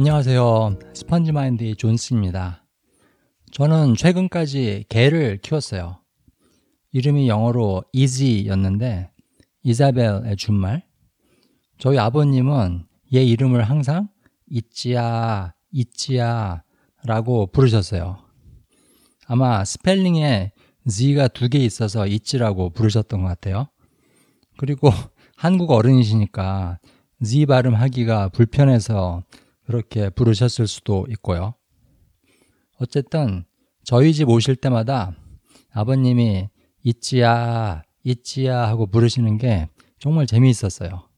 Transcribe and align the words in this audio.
안녕하세요. 0.00 0.78
스펀지 0.94 1.30
마인드의 1.30 1.76
존스입니다. 1.76 2.64
저는 3.52 3.96
최근까지 3.96 4.86
개를 4.88 5.36
키웠어요. 5.42 6.00
이름이 6.92 7.28
영어로 7.28 7.84
이지였는데 7.92 9.10
이사벨의 9.62 10.36
준말. 10.38 10.84
저희 11.76 11.98
아버님은 11.98 12.86
얘 13.14 13.22
이름을 13.22 13.64
항상 13.64 14.08
있지야, 14.48 15.52
있지야 15.70 16.62
라고 17.04 17.46
부르셨어요. 17.46 18.24
아마 19.26 19.66
스펠링에 19.66 20.52
Z가 20.88 21.28
두 21.28 21.50
개 21.50 21.58
있어서 21.58 22.06
있지라고 22.06 22.70
부르셨던 22.70 23.20
것 23.20 23.28
같아요. 23.28 23.68
그리고 24.56 24.88
한국 25.36 25.70
어른이시니까 25.72 26.78
Z 27.22 27.44
발음하기가 27.44 28.30
불편해서 28.30 29.24
그렇게 29.70 30.10
부르셨을 30.10 30.66
수도 30.66 31.06
있고요. 31.10 31.54
어쨌든 32.80 33.44
저희 33.84 34.12
집 34.12 34.28
오실 34.28 34.56
때마다 34.56 35.14
아버님이 35.70 36.48
있지야, 36.82 37.84
있지야 38.02 38.66
하고 38.66 38.88
부르시는 38.88 39.38
게 39.38 39.68
정말 40.00 40.26
재미있었어요. 40.26 41.08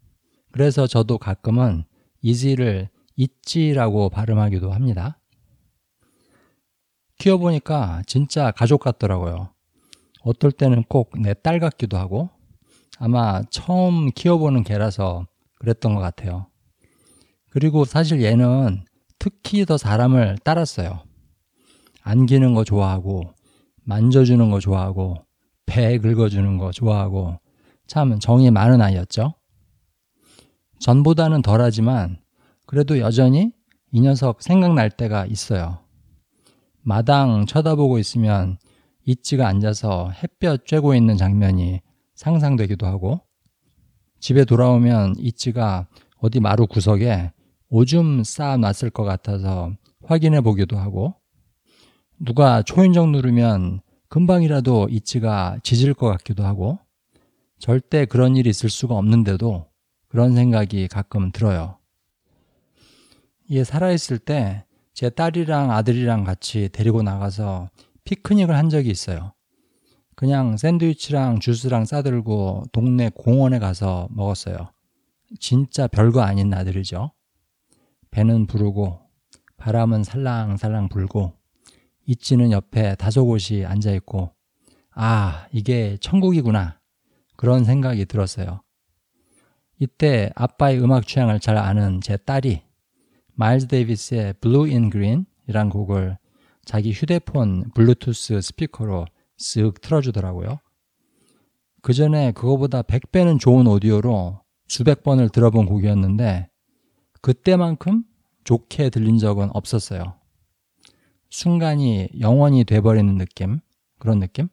그래서 0.51 0.87
저도 0.87 1.17
가끔은 1.17 1.85
이지를 2.21 2.91
있지라고 3.17 4.11
발음하기도 4.11 4.71
합니다. 4.71 5.19
키워보니까 7.21 8.03
진짜 8.07 8.51
가족 8.51 8.83
같더라고요. 8.83 9.49
어떨 10.25 10.53
때는 10.53 10.85
꼭 10.91 11.17
내 11.17 11.33
딸 11.33 11.59
같기도 11.59 11.97
하고 11.97 12.29
아마 12.99 13.41
처음 13.45 14.11
키워보는 14.11 14.63
개라서 14.63 15.27
그랬던 15.59 15.95
것 15.95 16.03
같아요. 16.03 16.52
그리고 17.53 17.85
사실 17.85 18.23
얘는 18.23 18.83
특히 19.19 19.67
더 19.67 19.77
사람을 19.77 20.39
따랐어요. 20.43 21.03
안기는 22.03 22.55
거 22.55 22.65
좋아하고, 22.65 23.35
만져주는 23.85 24.51
거 24.51 24.59
좋아하고, 24.59 25.17
배 25.67 25.99
긁어주는 25.99 26.57
거 26.57 26.71
좋아하고, 26.73 27.39
참 27.87 28.19
정이 28.19 28.51
많은 28.51 28.81
아이였죠. 28.81 29.35
전보다는 30.79 31.43
덜하지만, 31.43 32.23
그래도 32.67 32.99
여전히 32.99 33.53
이 33.93 34.01
녀석 34.01 34.41
생각날 34.41 34.91
때가 34.91 35.27
있어요. 35.27 35.85
마당 36.81 37.45
쳐다보고 37.45 37.99
있으면 37.99 38.57
이치가 39.05 39.47
앉아서 39.47 40.11
햇볕 40.11 40.65
쬐고 40.65 40.97
있는 40.97 41.19
장면이 41.19 41.83
상상되기도 42.15 42.87
하고, 42.87 43.21
집에 44.21 44.47
돌아오면 44.47 45.17
이치가 45.19 45.87
어디 46.17 46.41
마루 46.41 46.67
구석에 46.67 47.31
오줌 47.73 48.23
쌓아놨을 48.25 48.91
것 48.91 49.05
같아서 49.05 49.73
확인해 50.05 50.41
보기도 50.41 50.77
하고 50.77 51.15
누가 52.19 52.63
초인종 52.63 53.13
누르면 53.13 53.81
금방이라도 54.09 54.89
이치가 54.91 55.59
짖을 55.63 55.95
것 55.95 56.07
같기도 56.09 56.45
하고 56.45 56.79
절대 57.59 58.05
그런 58.05 58.37
일이 58.37 58.51
있을 58.51 58.69
수가 58.69 58.95
없는데도 58.97 59.67
그런 60.09 60.35
생각이 60.35 60.87
가끔 60.89 61.33
들어요. 61.33 61.79
얘 63.51 63.65
살아있을 63.65 64.19
때 64.19 64.65
제 64.95 65.09
딸이랑 65.09 65.71
아들이랑 65.71 66.25
같이 66.25 66.69
데리고 66.71 67.03
나가서 67.03 67.71
피크닉을 68.05 68.55
한 68.55 68.69
적이 68.69 68.91
있어요. 68.91 69.33
그냥 70.15 70.57
샌드위치랑 70.57 71.41
주스랑 71.41 71.87
싸들고 71.87 72.65
동네 72.73 73.11
공원에 73.15 73.59
가서 73.59 74.09
먹었어요. 74.11 74.71
진짜 75.41 75.87
별거 75.87 76.21
아닌 76.21 76.53
아들이죠. 76.53 77.11
배는 78.13 78.47
부르고 78.47 79.01
바람은 79.57 80.05
살랑살랑 80.05 80.89
불고 80.89 81.33
이치는 82.07 82.53
옆에 82.53 82.95
다소곳이 82.95 83.65
앉아 83.67 83.93
있고 83.93 84.33
아 84.95 85.47
이게 85.53 85.97
천국이구나 86.01 86.81
그런 87.37 87.65
생각이 87.65 88.05
들었어요. 88.07 88.63
이때 89.79 90.31
아빠의 90.37 90.81
음악 90.81 91.07
취향을 91.07 91.41
잘 91.41 91.57
아는 91.57 92.01
제 92.01 92.17
딸이 92.17 92.63
마일즈 93.35 93.67
데이비스의 93.67 94.35
Blue 94.41 94.71
in 94.71 94.91
Green 94.91 95.27
이란 95.49 95.71
곡을 95.71 96.19
자기 96.65 96.93
휴대폰 96.93 97.71
블루투스 97.75 98.41
스피커로 98.41 99.07
쓱 99.41 99.81
틀어주더라고요. 99.81 100.61
그 101.81 101.93
전에 101.93 102.31
그거보다 102.33 102.83
100배는 102.83 103.41
좋은 103.41 103.67
오디오로 103.67 104.41
수백 104.69 105.03
번을 105.03 105.31
들어본 105.31 105.67
곡이었는데 105.67 106.49
그때만큼 107.21 108.05
좋게 108.45 108.91
들린 108.91 109.19
적은 109.19 109.51
없었어요. 109.55 110.15
순간이 111.31 112.09
영원히 112.21 112.65
돼버리는 112.65 113.17
느낌? 113.17 113.61
그런 113.99 114.19
느낌? 114.21 114.49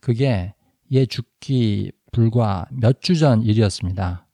그게 0.00 0.54
얘 0.92 1.06
죽기 1.06 1.92
불과 2.12 2.66
몇 2.70 3.00
주 3.00 3.14
전 3.14 3.42
일이었습니다. 3.42 4.26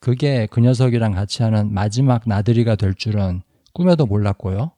그게 0.00 0.46
그 0.50 0.60
녀석이랑 0.60 1.12
같이 1.12 1.42
하는 1.42 1.72
마지막 1.72 2.22
나들이가 2.26 2.74
될 2.76 2.94
줄은 2.94 3.42
꿈에도 3.72 4.04
몰랐고요. 4.06 4.72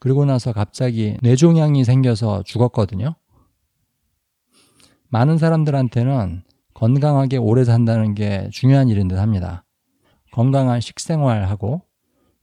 그리고 0.00 0.24
나서 0.24 0.52
갑자기 0.52 1.16
뇌종양이 1.22 1.84
생겨서 1.84 2.42
죽었거든요. 2.44 3.14
많은 5.08 5.38
사람들한테는 5.38 6.42
건강하게 6.74 7.36
오래 7.36 7.64
산다는 7.64 8.14
게 8.14 8.48
중요한 8.50 8.88
일인 8.88 9.08
듯 9.08 9.16
합니다. 9.18 9.64
건강한 10.34 10.80
식생활하고 10.80 11.82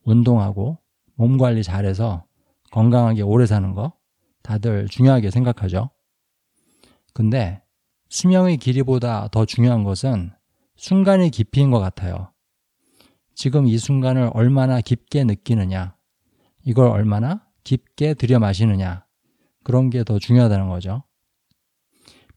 운동하고 0.06 0.78
몸 1.16 1.38
관리 1.38 1.62
잘해서 1.62 2.24
건강하게 2.72 3.22
오래 3.22 3.46
사는 3.46 3.74
거 3.74 3.92
다들 4.44 4.88
중요하게 4.88 5.30
생각하죠. 5.30 5.90
근데 7.14 7.62
수명의 8.08 8.56
길이보다 8.56 9.28
더 9.28 9.44
중요한 9.44 9.84
것은 9.84 10.32
순간의 10.78 11.32
깊이인 11.32 11.70
것 11.70 11.80
같아요. 11.80 12.32
지금 13.36 13.68
이 13.68 13.78
순간을 13.78 14.32
얼마나 14.36 14.80
깊게 14.80 15.26
느끼느냐, 15.26 15.98
이걸 16.64 16.88
얼마나 16.88 17.46
깊게 17.66 18.14
들여 18.14 18.40
마시느냐, 18.40 19.06
그런 19.66 19.90
게 19.90 20.06
더 20.06 20.18
중요하다는 20.18 20.70
거죠. 20.70 21.04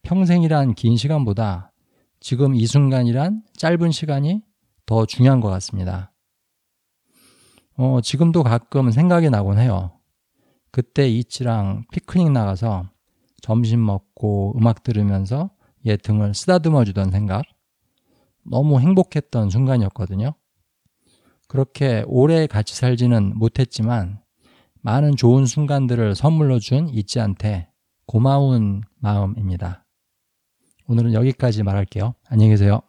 평생이란 0.01 0.73
긴 0.75 0.97
시간보다 0.97 1.71
지금 2.19 2.55
이 2.55 2.67
순간이란 2.67 3.43
짧은 3.55 3.91
시간이 3.91 4.43
더 4.85 5.05
중요한 5.05 5.41
것 5.41 5.49
같습니다. 5.49 6.11
어, 7.77 7.99
지금도 8.01 8.43
가끔 8.43 8.91
생각이 8.91 9.29
나곤 9.29 9.57
해요. 9.57 9.91
그때 10.71 11.07
이치랑 11.09 11.85
피크닉 11.91 12.31
나가서 12.31 12.89
점심 13.41 13.85
먹고 13.85 14.53
음악 14.57 14.83
들으면서 14.83 15.49
얘 15.85 15.97
등을 15.97 16.33
쓰다듬어 16.33 16.83
주던 16.85 17.11
생각. 17.11 17.43
너무 18.43 18.79
행복했던 18.79 19.49
순간이었거든요. 19.49 20.33
그렇게 21.47 22.03
오래 22.07 22.47
같이 22.47 22.75
살지는 22.75 23.37
못했지만 23.37 24.19
많은 24.81 25.15
좋은 25.15 25.45
순간들을 25.45 26.15
선물로 26.15 26.59
준 26.59 26.89
이치한테 26.89 27.69
고마운 28.05 28.81
마음입니다. 28.99 29.85
오늘은 30.87 31.13
여기까지 31.13 31.63
말할게요. 31.63 32.13
안녕히 32.27 32.51
계세요. 32.51 32.81